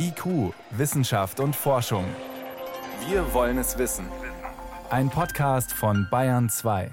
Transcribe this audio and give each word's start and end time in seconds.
IQ, 0.00 0.54
Wissenschaft 0.70 1.40
und 1.40 1.56
Forschung. 1.56 2.04
Wir 3.08 3.34
wollen 3.34 3.58
es 3.58 3.78
wissen. 3.78 4.06
Ein 4.90 5.10
Podcast 5.10 5.72
von 5.72 6.06
Bayern 6.08 6.48
2. 6.48 6.92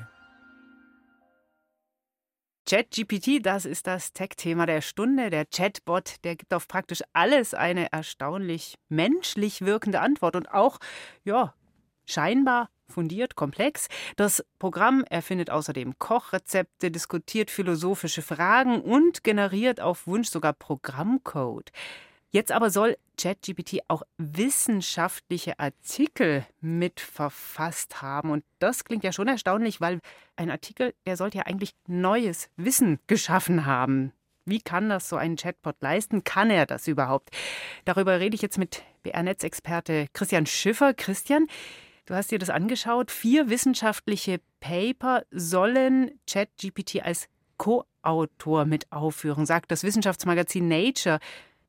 ChatGPT, 2.68 3.46
das 3.46 3.66
ist 3.66 3.86
das 3.86 4.12
Tech-Thema 4.14 4.66
der 4.66 4.82
Stunde. 4.82 5.30
Der 5.30 5.46
Chatbot, 5.46 6.16
der 6.24 6.36
gibt 6.36 6.52
auf 6.52 6.68
praktisch 6.68 7.04
alles 7.14 7.54
eine 7.54 7.92
erstaunlich 7.92 8.80
menschlich 8.90 9.62
wirkende 9.62 10.00
Antwort 10.00 10.36
und 10.36 10.52
auch, 10.52 10.80
ja, 11.24 11.54
scheinbar 12.08 12.70
fundiert, 12.90 13.36
komplex. 13.36 13.88
Das 14.16 14.44
Programm 14.58 15.04
erfindet 15.08 15.52
außerdem 15.52 16.00
Kochrezepte, 16.00 16.90
diskutiert 16.90 17.52
philosophische 17.52 18.24
Fragen 18.24 18.82
und 18.82 19.24
generiert 19.24 19.80
auf 19.80 20.08
Wunsch 20.08 20.30
sogar 20.30 20.54
Programmcode. 20.54 21.72
Jetzt 22.32 22.52
aber 22.52 22.70
soll 22.70 22.98
ChatGPT 23.18 23.80
auch 23.88 24.04
wissenschaftliche 24.18 25.60
Artikel 25.60 26.46
mitverfasst 26.60 28.02
haben. 28.02 28.30
Und 28.30 28.44
das 28.60 28.84
klingt 28.84 29.04
ja 29.04 29.12
schon 29.12 29.28
erstaunlich, 29.28 29.80
weil 29.82 30.00
ein 30.36 30.52
Artikel, 30.52 30.94
der 31.06 31.18
sollte 31.18 31.38
ja 31.38 31.44
eigentlich 31.46 31.72
neues 31.88 32.50
Wissen 32.58 33.00
geschaffen 33.08 33.66
haben. 33.66 34.12
Wie 34.46 34.62
kann 34.62 34.90
das 34.90 35.10
so 35.10 35.16
ein 35.16 35.38
Chatbot 35.38 35.76
leisten? 35.82 36.24
Kann 36.24 36.52
er 36.52 36.66
das 36.66 36.88
überhaupt? 36.88 37.30
Darüber 37.84 38.20
rede 38.20 38.36
ich 38.36 38.44
jetzt 38.44 38.60
mit 38.60 38.84
BR-Netz-Experte 39.02 40.08
Christian 40.14 40.46
Schiffer. 40.46 40.94
Christian, 40.94 41.48
du 42.06 42.14
hast 42.14 42.30
dir 42.32 42.38
das 42.38 42.52
angeschaut. 42.52 43.10
Vier 43.10 43.50
wissenschaftliche 43.50 44.40
Paper 44.60 45.24
sollen 45.32 46.20
ChatGPT 46.30 47.02
als 47.02 47.28
Co-Autor 47.58 48.66
mit 48.66 48.92
aufführen, 48.92 49.46
sagt 49.48 49.72
das 49.72 49.84
Wissenschaftsmagazin 49.84 50.68
Nature. 50.68 51.20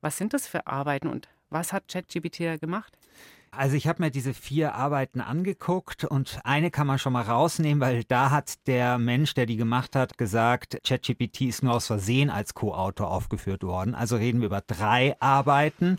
Was 0.07 0.19
sind 0.19 0.35
das 0.35 0.47
für 0.47 0.69
Arbeiten 0.69 1.09
und 1.09 1.29
was 1.51 1.73
hat 1.73 1.89
ChatGPT 1.89 2.43
da 2.43 2.57
gemacht? 2.59 2.97
Also 3.51 3.75
ich 3.75 3.89
habe 3.89 4.05
mir 4.05 4.13
diese 4.13 4.35
vier 4.35 4.77
Arbeiten 4.77 5.21
angeguckt 5.21 6.05
und 6.05 6.39
eine 6.45 6.71
kann 6.71 6.87
man 6.87 7.01
schon 7.01 7.13
mal 7.13 7.25
rausnehmen, 7.25 7.81
weil 7.81 8.05
da 8.05 8.31
hat 8.31 8.69
der 8.69 8.99
Mensch, 8.99 9.35
der 9.35 9.47
die 9.47 9.57
gemacht 9.57 9.97
hat, 9.97 10.17
gesagt, 10.17 10.79
ChatGPT 10.85 11.41
ist 11.41 11.65
nur 11.65 11.75
aus 11.75 11.89
Versehen 11.89 12.31
als 12.31 12.55
Co-Autor 12.55 13.11
aufgeführt 13.11 13.65
worden. 13.65 13.97
Also 13.97 14.15
reden 14.15 14.39
wir 14.39 14.47
über 14.47 14.61
drei 14.61 15.17
Arbeiten 15.19 15.99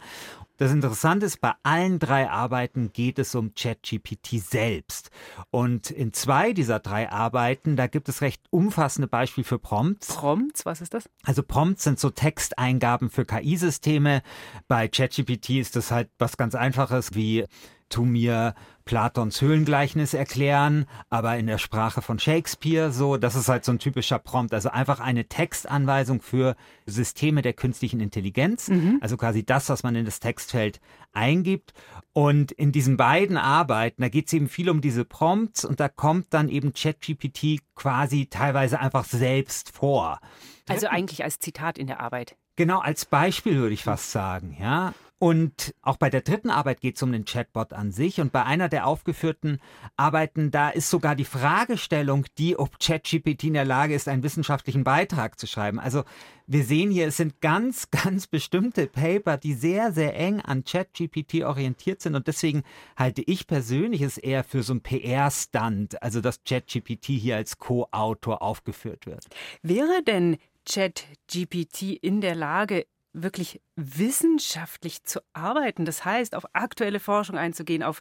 das 0.58 0.72
Interessante 0.72 1.26
ist, 1.26 1.40
bei 1.40 1.54
allen 1.64 2.00
drei 2.00 2.30
Arbeiten 2.30 2.92
geht 2.92 3.20
es 3.20 3.36
um 3.36 3.54
ChatGPT 3.54 4.42
selbst. 4.42 5.12
Und 5.52 5.92
in 5.92 6.14
zwei 6.14 6.54
dieser 6.54 6.80
drei 6.80 7.12
Arbeiten, 7.12 7.76
da 7.76 7.88
gibt 7.88 8.10
es 8.10 8.22
recht 8.22 8.42
umfassende 8.50 9.08
Beispiele 9.08 9.46
für 9.46 9.60
Prompts. 9.60 10.08
Prompts, 10.16 10.66
was 10.66 10.82
ist 10.82 10.94
das? 10.94 11.10
Also 11.24 11.44
Prompts 11.44 11.84
sind 11.84 12.00
so 12.00 12.10
Texteingaben 12.10 13.10
für 13.10 13.26
KI-Systeme. 13.26 14.24
Bei 14.68 14.88
ChatGPT 14.88 15.52
ist 15.52 15.76
das 15.76 15.92
halt 15.92 16.10
was 16.18 16.38
ganz 16.38 16.56
Einfaches 16.56 17.14
wie 17.14 17.46
tu 17.90 18.06
mir 18.06 18.56
Platons 18.86 19.42
Höhlengleichnis 19.42 20.14
erklären, 20.14 20.86
aber 21.10 21.38
in 21.38 21.46
der 21.46 21.58
Sprache 21.58 22.02
von 22.02 22.20
Shakespeare 22.20 22.92
so. 22.92 23.18
Das 23.18 23.36
ist 23.36 23.50
halt 23.50 23.66
so 23.66 23.74
ein 23.74 23.80
typischer 23.80 24.18
Prompt. 24.18 24.54
Also 24.54 24.70
einfach 24.70 25.00
eine 25.00 25.26
Textanweisung 25.26 26.22
für 26.22 26.56
Systeme 26.86 27.42
der 27.42 27.54
künstlichen 27.54 28.00
Intelligenz. 28.00 28.70
Mhm. 28.70 29.00
Also 29.02 29.18
quasi 29.18 29.46
das, 29.46 29.70
was 29.70 29.84
man 29.84 29.96
in 29.96 30.06
das 30.06 30.20
Textfeld 30.20 30.80
eingibt. 31.12 31.74
Und 32.14 32.52
in 32.54 32.72
diesen 32.72 32.98
beiden 32.98 33.38
Arbeiten, 33.38 34.02
da 34.02 34.10
geht 34.10 34.28
es 34.28 34.34
eben 34.34 34.48
viel 34.48 34.70
um 34.70 34.82
diese 34.82 35.06
Prompts 35.06 35.66
und 35.66 35.80
da 35.80 35.90
kommt 35.90 36.28
dann 36.34 36.50
eben 36.50 36.74
ChatGPT 36.74 37.62
quasi 37.76 38.28
teilweise 38.28 38.80
einfach 38.80 39.06
selbst 39.06 39.72
vor. 39.72 40.20
Also 40.68 40.88
eigentlich 40.88 41.24
als 41.24 41.40
Zitat 41.40 41.78
in 41.78 41.88
der 41.88 42.00
Arbeit. 42.00 42.38
Genau, 42.56 42.80
als 42.80 43.06
Beispiel 43.06 43.58
würde 43.58 43.74
ich 43.74 43.84
fast 43.84 44.12
sagen, 44.12 44.58
ja. 44.60 44.94
Und 45.20 45.74
auch 45.82 45.98
bei 45.98 46.12
der 46.12 46.22
dritten 46.22 46.52
Arbeit 46.52 46.80
geht 46.80 46.98
es 46.98 47.04
um 47.04 47.12
den 47.12 47.26
Chatbot 47.26 47.74
an 47.74 47.92
sich. 47.92 48.22
Und 48.22 48.32
bei 48.32 48.44
einer 48.44 48.70
der 48.70 48.86
aufgeführten 48.86 49.60
Arbeiten, 49.96 50.52
da 50.52 50.70
ist 50.70 50.92
sogar 50.92 51.16
die 51.16 51.26
Fragestellung, 51.26 52.26
die, 52.38 52.58
ob 52.58 52.80
ChatGPT 52.80 53.46
in 53.46 53.56
der 53.56 53.66
Lage 53.66 53.96
ist, 53.96 54.08
einen 54.08 54.22
wissenschaftlichen 54.22 54.84
Beitrag 54.84 55.40
zu 55.40 55.48
schreiben. 55.48 55.80
Also 55.80 56.04
wir 56.46 56.64
sehen 56.64 56.92
hier, 56.92 57.08
es 57.08 57.18
sind 57.18 57.42
ganz, 57.42 57.90
ganz 57.92 58.28
bestimmte 58.28 58.86
Paper, 58.86 59.38
die 59.38 59.56
sehr, 59.56 59.92
sehr 59.92 60.16
eng 60.16 60.40
an 60.42 60.64
ChatGPT 60.64 61.44
orientiert 61.44 62.00
sind. 62.02 62.14
Und 62.14 62.28
deswegen 62.28 62.62
halte 62.96 63.24
ich 63.26 63.48
persönlich 63.48 64.02
es 64.02 64.20
eher 64.20 64.44
für 64.44 64.62
so 64.62 64.74
ein 64.74 64.82
PR-Stand, 64.82 66.04
also 66.04 66.22
dass 66.22 66.44
ChatGPT 66.44 67.08
hier 67.08 67.38
als 67.38 67.58
Co-Autor 67.58 68.44
aufgeführt 68.44 69.08
wird. 69.08 69.26
Wäre 69.64 70.04
denn 70.04 70.38
ChatGPT 70.68 71.94
in 71.94 72.22
der 72.22 72.36
Lage, 72.36 72.86
wirklich 73.24 73.62
wissenschaftlich 73.76 75.04
zu 75.04 75.20
arbeiten. 75.34 75.86
Das 75.86 76.06
heißt, 76.06 76.36
auf 76.36 76.46
aktuelle 76.54 77.00
Forschung 77.00 77.38
einzugehen, 77.38 77.84
auf 77.84 78.00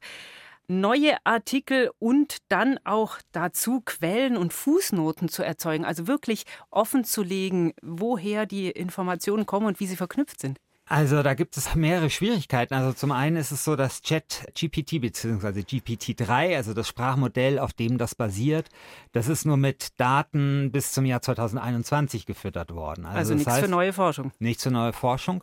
neue 0.68 1.16
Artikel 1.24 1.90
und 1.98 2.38
dann 2.48 2.78
auch 2.84 3.18
dazu 3.32 3.82
Quellen 3.84 4.36
und 4.36 4.52
Fußnoten 4.52 5.28
zu 5.28 5.42
erzeugen. 5.42 5.84
Also 5.84 6.06
wirklich 6.06 6.44
offen 6.70 7.04
zu 7.04 7.22
legen, 7.22 7.72
woher 7.82 8.46
die 8.46 8.70
Informationen 8.70 9.46
kommen 9.46 9.66
und 9.66 9.80
wie 9.80 9.86
sie 9.86 9.96
verknüpft 9.96 10.40
sind. 10.40 10.58
Also 10.88 11.22
da 11.24 11.34
gibt 11.34 11.56
es 11.56 11.74
mehrere 11.74 12.10
Schwierigkeiten. 12.10 12.74
Also 12.74 12.92
zum 12.92 13.12
einen 13.12 13.36
ist 13.36 13.50
es 13.50 13.64
so, 13.64 13.76
dass 13.76 14.02
ChatGPT 14.02 15.00
bzw. 15.00 15.60
GPT-3, 15.60 16.56
also 16.56 16.74
das 16.74 16.88
Sprachmodell, 16.88 17.58
auf 17.58 17.72
dem 17.72 17.98
das 17.98 18.14
basiert, 18.14 18.68
das 19.12 19.28
ist 19.28 19.44
nur 19.44 19.56
mit 19.56 20.00
Daten 20.00 20.70
bis 20.72 20.92
zum 20.92 21.04
Jahr 21.04 21.22
2021 21.22 22.24
gefüttert 22.24 22.72
worden. 22.72 23.04
Also, 23.04 23.18
also 23.18 23.34
nichts 23.34 23.50
heißt, 23.50 23.64
für 23.64 23.70
neue 23.70 23.92
Forschung. 23.92 24.32
Nichts 24.38 24.62
für 24.62 24.70
neue 24.70 24.92
Forschung. 24.92 25.42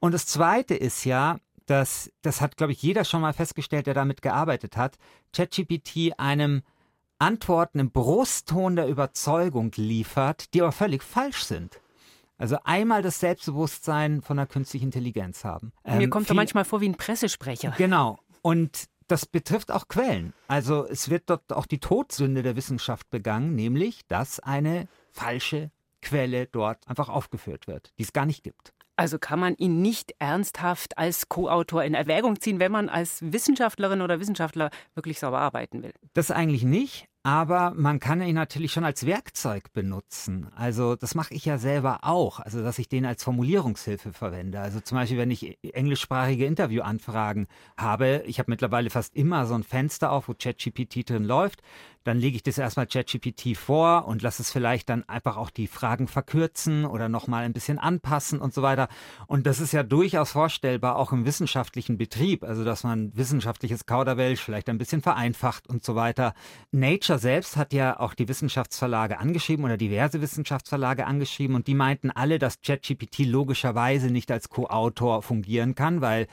Und 0.00 0.12
das 0.12 0.26
Zweite 0.26 0.74
ist 0.74 1.04
ja, 1.04 1.38
dass, 1.66 2.10
das 2.22 2.40
hat, 2.40 2.56
glaube 2.56 2.72
ich, 2.72 2.82
jeder 2.82 3.04
schon 3.04 3.20
mal 3.20 3.32
festgestellt, 3.32 3.86
der 3.86 3.94
damit 3.94 4.22
gearbeitet 4.22 4.76
hat, 4.76 4.98
ChatGPT 5.32 6.18
einem 6.18 6.62
Antworten 7.20 7.78
im 7.78 7.92
Brustton 7.92 8.76
der 8.76 8.88
Überzeugung 8.88 9.70
liefert, 9.76 10.52
die 10.52 10.62
aber 10.62 10.72
völlig 10.72 11.04
falsch 11.04 11.44
sind. 11.44 11.80
Also 12.40 12.56
einmal 12.64 13.02
das 13.02 13.20
Selbstbewusstsein 13.20 14.22
von 14.22 14.38
der 14.38 14.46
künstlichen 14.46 14.86
Intelligenz 14.86 15.44
haben. 15.44 15.72
Ähm, 15.84 15.98
Mir 15.98 16.08
kommt 16.08 16.26
viel, 16.26 16.34
er 16.34 16.36
manchmal 16.36 16.64
vor 16.64 16.80
wie 16.80 16.88
ein 16.88 16.94
Pressesprecher. 16.94 17.74
Genau. 17.76 18.18
Und 18.40 18.88
das 19.08 19.26
betrifft 19.26 19.70
auch 19.70 19.88
Quellen. 19.88 20.32
Also 20.48 20.86
es 20.86 21.10
wird 21.10 21.24
dort 21.26 21.52
auch 21.52 21.66
die 21.66 21.80
Todsünde 21.80 22.42
der 22.42 22.56
Wissenschaft 22.56 23.10
begangen, 23.10 23.54
nämlich 23.54 24.06
dass 24.08 24.40
eine 24.40 24.88
falsche 25.10 25.70
Quelle 26.00 26.46
dort 26.46 26.88
einfach 26.88 27.10
aufgeführt 27.10 27.66
wird, 27.66 27.92
die 27.98 28.04
es 28.04 28.14
gar 28.14 28.24
nicht 28.24 28.42
gibt. 28.42 28.72
Also 28.96 29.18
kann 29.18 29.38
man 29.38 29.54
ihn 29.56 29.82
nicht 29.82 30.14
ernsthaft 30.18 30.96
als 30.96 31.28
Co-Autor 31.28 31.84
in 31.84 31.94
Erwägung 31.94 32.40
ziehen, 32.40 32.58
wenn 32.58 32.72
man 32.72 32.88
als 32.88 33.20
Wissenschaftlerin 33.20 34.00
oder 34.00 34.18
Wissenschaftler 34.18 34.70
wirklich 34.94 35.18
sauber 35.18 35.40
arbeiten 35.40 35.82
will? 35.82 35.92
Das 36.14 36.30
eigentlich 36.30 36.64
nicht, 36.64 37.06
aber 37.22 37.74
man 37.76 38.00
kann 38.00 38.22
ihn 38.22 38.34
natürlich 38.34 38.72
schon 38.72 38.84
als 38.84 39.04
Werkzeug 39.04 39.72
benutzen. 39.74 40.48
Also 40.54 40.96
das 40.96 41.14
mache 41.14 41.34
ich 41.34 41.44
ja 41.44 41.58
selber 41.58 42.00
auch, 42.02 42.40
also 42.40 42.62
dass 42.62 42.78
ich 42.78 42.88
den 42.88 43.04
als 43.04 43.22
Formulierungshilfe 43.24 44.14
verwende. 44.14 44.58
Also 44.60 44.80
zum 44.80 44.96
Beispiel, 44.96 45.18
wenn 45.18 45.30
ich 45.30 45.58
englischsprachige 45.62 46.46
Interviewanfragen 46.46 47.46
habe, 47.76 48.22
ich 48.26 48.38
habe 48.38 48.50
mittlerweile 48.50 48.88
fast 48.88 49.14
immer 49.14 49.46
so 49.46 49.54
ein 49.54 49.64
Fenster 49.64 50.12
auf, 50.12 50.28
wo 50.28 50.34
ChatGPT 50.34 51.10
drin 51.10 51.24
läuft, 51.24 51.60
dann 52.04 52.18
lege 52.18 52.36
ich 52.36 52.42
das 52.42 52.58
erstmal 52.58 52.86
ChatGPT 52.86 53.56
vor 53.56 54.06
und 54.06 54.22
lasse 54.22 54.42
es 54.42 54.50
vielleicht 54.50 54.88
dann 54.88 55.08
einfach 55.08 55.36
auch 55.36 55.50
die 55.50 55.66
Fragen 55.66 56.08
verkürzen 56.08 56.84
oder 56.84 57.08
nochmal 57.08 57.44
ein 57.44 57.52
bisschen 57.52 57.78
anpassen 57.78 58.40
und 58.40 58.54
so 58.54 58.62
weiter. 58.62 58.88
Und 59.26 59.46
das 59.46 59.60
ist 59.60 59.72
ja 59.72 59.82
durchaus 59.82 60.32
vorstellbar, 60.32 60.96
auch 60.96 61.12
im 61.12 61.26
wissenschaftlichen 61.26 61.98
Betrieb, 61.98 62.44
also 62.44 62.64
dass 62.64 62.84
man 62.84 63.14
wissenschaftliches 63.16 63.86
Kauderwelsch 63.86 64.40
vielleicht 64.40 64.68
ein 64.68 64.78
bisschen 64.78 65.02
vereinfacht 65.02 65.68
und 65.68 65.84
so 65.84 65.94
weiter. 65.94 66.34
Nature 66.72 67.18
selbst 67.18 67.56
hat 67.56 67.72
ja 67.72 68.00
auch 68.00 68.14
die 68.14 68.28
Wissenschaftsverlage 68.28 69.18
angeschrieben 69.18 69.64
oder 69.64 69.76
diverse 69.76 70.20
Wissenschaftsverlage 70.20 71.06
angeschrieben 71.06 71.54
und 71.54 71.66
die 71.66 71.74
meinten 71.74 72.10
alle, 72.10 72.38
dass 72.38 72.60
ChatGPT 72.62 73.26
logischerweise 73.26 74.10
nicht 74.10 74.30
als 74.30 74.48
Co-Autor 74.48 75.22
fungieren 75.22 75.74
kann, 75.74 76.00
weil 76.00 76.26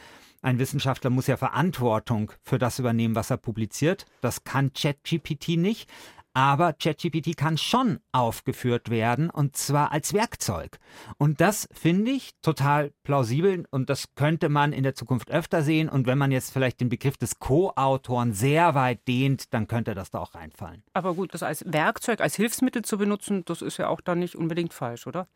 ein 0.48 0.60
Wissenschaftler 0.60 1.10
muss 1.10 1.28
ja 1.28 1.36
Verantwortung 1.36 2.32
für 2.42 2.58
das 2.58 2.80
übernehmen, 2.80 3.16
was 3.16 3.30
er 3.30 3.38
publiziert. 3.38 4.06
Das 4.22 4.46
kann 4.46 4.72
ChatGPT 4.72 5.58
nicht. 5.58 5.90
Aber 6.34 6.72
ChatGPT 6.72 7.36
kann 7.36 7.58
schon 7.58 8.00
aufgeführt 8.12 8.92
werden 8.92 9.32
und 9.32 9.58
zwar 9.58 9.92
als 9.92 10.14
Werkzeug. 10.14 10.78
Und 11.18 11.42
das 11.42 11.68
finde 11.74 12.12
ich 12.12 12.30
total 12.44 12.94
plausibel 13.04 13.66
und 13.72 13.90
das 13.90 14.14
könnte 14.14 14.48
man 14.48 14.72
in 14.72 14.84
der 14.84 14.94
Zukunft 14.94 15.32
öfter 15.32 15.64
sehen. 15.64 15.90
Und 15.90 16.06
wenn 16.06 16.20
man 16.20 16.32
jetzt 16.32 16.54
vielleicht 16.54 16.80
den 16.80 16.90
Begriff 16.90 17.18
des 17.18 17.40
Co-Autoren 17.40 18.34
sehr 18.34 18.76
weit 18.76 19.08
dehnt, 19.08 19.52
dann 19.54 19.68
könnte 19.68 19.96
das 19.96 20.12
da 20.12 20.20
auch 20.20 20.36
reinfallen. 20.36 20.84
Aber 20.94 21.16
gut, 21.16 21.34
das 21.34 21.42
als 21.42 21.64
Werkzeug, 21.66 22.22
als 22.22 22.36
Hilfsmittel 22.36 22.84
zu 22.84 23.00
benutzen, 23.00 23.44
das 23.46 23.64
ist 23.64 23.78
ja 23.78 23.88
auch 23.88 24.00
dann 24.00 24.20
nicht 24.20 24.36
unbedingt 24.36 24.74
falsch, 24.74 25.08
oder? 25.08 25.28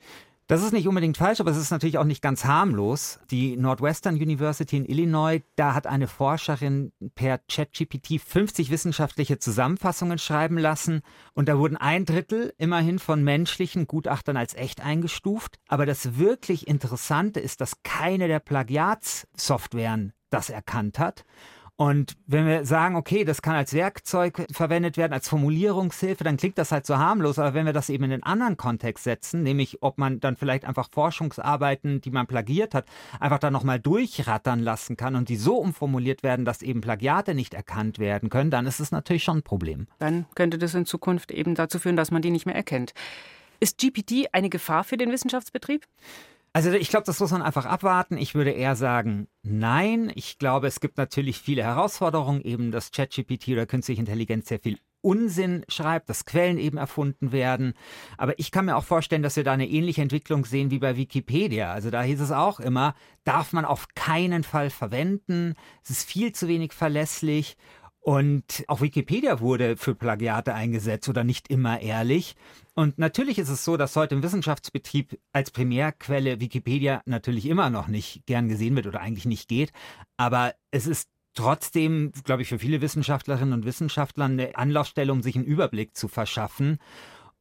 Das 0.51 0.63
ist 0.63 0.73
nicht 0.73 0.89
unbedingt 0.89 1.15
falsch, 1.15 1.39
aber 1.39 1.51
es 1.51 1.55
ist 1.55 1.71
natürlich 1.71 1.97
auch 1.97 2.03
nicht 2.03 2.21
ganz 2.21 2.43
harmlos. 2.43 3.21
Die 3.31 3.55
Northwestern 3.55 4.15
University 4.15 4.75
in 4.75 4.85
Illinois, 4.85 5.39
da 5.55 5.73
hat 5.73 5.87
eine 5.87 6.07
Forscherin 6.07 6.91
per 7.15 7.37
ChatGPT 7.37 8.19
50 8.19 8.69
wissenschaftliche 8.69 9.39
Zusammenfassungen 9.39 10.19
schreiben 10.19 10.57
lassen 10.57 11.03
und 11.33 11.47
da 11.47 11.57
wurden 11.57 11.77
ein 11.77 12.03
Drittel 12.03 12.53
immerhin 12.57 12.99
von 12.99 13.23
menschlichen 13.23 13.87
Gutachtern 13.87 14.35
als 14.35 14.53
echt 14.53 14.81
eingestuft. 14.81 15.57
Aber 15.69 15.85
das 15.85 16.17
wirklich 16.17 16.67
Interessante 16.67 17.39
ist, 17.39 17.61
dass 17.61 17.81
keine 17.83 18.27
der 18.27 18.41
Plagiatssoftwaren 18.41 20.11
das 20.31 20.49
erkannt 20.49 20.99
hat. 20.99 21.23
Und 21.77 22.13
wenn 22.27 22.45
wir 22.45 22.63
sagen, 22.63 22.95
okay, 22.95 23.23
das 23.23 23.41
kann 23.41 23.55
als 23.55 23.73
Werkzeug 23.73 24.45
verwendet 24.51 24.97
werden, 24.97 25.13
als 25.13 25.27
Formulierungshilfe, 25.27 26.23
dann 26.23 26.37
klingt 26.37 26.59
das 26.59 26.71
halt 26.71 26.85
so 26.85 26.97
harmlos. 26.97 27.39
Aber 27.39 27.55
wenn 27.55 27.65
wir 27.65 27.73
das 27.73 27.89
eben 27.89 28.03
in 28.03 28.11
einen 28.11 28.23
anderen 28.23 28.55
Kontext 28.55 29.03
setzen, 29.03 29.41
nämlich 29.41 29.81
ob 29.81 29.97
man 29.97 30.19
dann 30.19 30.35
vielleicht 30.35 30.65
einfach 30.65 30.89
Forschungsarbeiten, 30.91 31.99
die 32.01 32.11
man 32.11 32.27
plagiert 32.27 32.75
hat, 32.75 32.85
einfach 33.19 33.39
dann 33.39 33.53
nochmal 33.53 33.79
durchrattern 33.79 34.59
lassen 34.59 34.95
kann 34.95 35.15
und 35.15 35.29
die 35.29 35.37
so 35.37 35.55
umformuliert 35.57 36.21
werden, 36.21 36.45
dass 36.45 36.61
eben 36.61 36.81
Plagiate 36.81 37.33
nicht 37.33 37.55
erkannt 37.55 37.97
werden 37.97 38.29
können, 38.29 38.51
dann 38.51 38.67
ist 38.67 38.79
es 38.79 38.91
natürlich 38.91 39.23
schon 39.23 39.37
ein 39.37 39.43
Problem. 39.43 39.87
Dann 39.97 40.25
könnte 40.35 40.59
das 40.59 40.75
in 40.75 40.85
Zukunft 40.85 41.31
eben 41.31 41.55
dazu 41.55 41.79
führen, 41.79 41.95
dass 41.95 42.11
man 42.11 42.21
die 42.21 42.31
nicht 42.31 42.45
mehr 42.45 42.55
erkennt. 42.55 42.93
Ist 43.59 43.79
GPT 43.79 44.27
eine 44.33 44.49
Gefahr 44.49 44.83
für 44.83 44.97
den 44.97 45.11
Wissenschaftsbetrieb? 45.11 45.85
Also 46.53 46.71
ich 46.71 46.89
glaube, 46.89 47.05
das 47.05 47.19
muss 47.19 47.31
man 47.31 47.41
einfach 47.41 47.65
abwarten. 47.65 48.17
Ich 48.17 48.35
würde 48.35 48.51
eher 48.51 48.75
sagen, 48.75 49.27
nein. 49.41 50.11
Ich 50.15 50.37
glaube, 50.37 50.67
es 50.67 50.81
gibt 50.81 50.97
natürlich 50.97 51.39
viele 51.39 51.63
Herausforderungen, 51.63 52.41
eben 52.41 52.71
dass 52.71 52.91
ChatGPT 52.91 53.49
oder 53.49 53.65
künstliche 53.65 54.01
Intelligenz 54.01 54.49
sehr 54.49 54.59
viel 54.59 54.77
Unsinn 55.01 55.65
schreibt, 55.67 56.09
dass 56.09 56.25
Quellen 56.25 56.59
eben 56.59 56.77
erfunden 56.77 57.31
werden. 57.31 57.73
Aber 58.17 58.37
ich 58.37 58.51
kann 58.51 58.65
mir 58.65 58.75
auch 58.75 58.83
vorstellen, 58.83 59.23
dass 59.23 59.35
wir 59.35 59.43
da 59.43 59.53
eine 59.53 59.67
ähnliche 59.67 60.01
Entwicklung 60.01 60.45
sehen 60.45 60.71
wie 60.71 60.79
bei 60.79 60.95
Wikipedia. 60.95 61.71
Also 61.71 61.89
da 61.89 62.03
hieß 62.03 62.21
es 62.21 62.31
auch 62.31 62.59
immer, 62.59 62.93
darf 63.23 63.53
man 63.53 63.65
auf 63.65 63.87
keinen 63.95 64.43
Fall 64.43 64.69
verwenden. 64.69 65.55
Es 65.83 65.89
ist 65.89 66.07
viel 66.07 66.33
zu 66.33 66.47
wenig 66.47 66.73
verlässlich. 66.73 67.57
Und 68.03 68.63
auch 68.67 68.81
Wikipedia 68.81 69.39
wurde 69.39 69.77
für 69.77 69.93
Plagiate 69.93 70.55
eingesetzt 70.55 71.07
oder 71.07 71.23
nicht 71.23 71.49
immer 71.49 71.81
ehrlich. 71.81 72.35
Und 72.73 72.97
natürlich 72.97 73.37
ist 73.37 73.49
es 73.49 73.63
so, 73.63 73.77
dass 73.77 73.95
heute 73.95 74.15
im 74.15 74.23
Wissenschaftsbetrieb 74.23 75.19
als 75.33 75.51
Primärquelle 75.51 76.39
Wikipedia 76.39 77.03
natürlich 77.05 77.45
immer 77.45 77.69
noch 77.69 77.87
nicht 77.87 78.25
gern 78.25 78.49
gesehen 78.49 78.75
wird 78.75 78.87
oder 78.87 79.01
eigentlich 79.01 79.25
nicht 79.25 79.47
geht. 79.47 79.71
Aber 80.17 80.55
es 80.71 80.87
ist 80.87 81.09
trotzdem, 81.35 82.11
glaube 82.23 82.41
ich, 82.41 82.49
für 82.49 82.57
viele 82.57 82.81
Wissenschaftlerinnen 82.81 83.53
und 83.53 83.65
Wissenschaftler 83.65 84.25
eine 84.25 84.55
Anlaufstelle, 84.55 85.11
um 85.11 85.21
sich 85.21 85.35
einen 85.35 85.45
Überblick 85.45 85.95
zu 85.95 86.07
verschaffen 86.07 86.79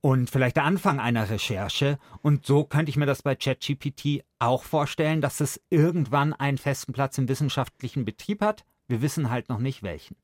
und 0.03 0.31
vielleicht 0.31 0.57
der 0.57 0.65
Anfang 0.65 1.01
einer 1.01 1.29
Recherche. 1.31 1.99
Und 2.23 2.47
so 2.47 2.65
könnte 2.65 2.91
ich 2.91 2.97
mir 2.97 3.07
das 3.07 3.23
bei 3.23 3.35
ChatGPT 3.35 4.25
auch 4.39 4.65
vorstellen, 4.65 5.21
dass 5.21 5.41
es 5.41 5.61
irgendwann 5.71 6.33
einen 6.33 6.59
festen 6.59 6.93
Platz 6.93 7.19
im 7.19 7.29
wissenschaftlichen 7.29 8.05
Betrieb 8.05 8.43
hat. 8.43 8.65
Wir 8.89 9.03
wissen 9.03 9.31
halt 9.31 9.49
noch 9.49 9.59
nicht 9.59 9.83
welchen. 9.83 10.17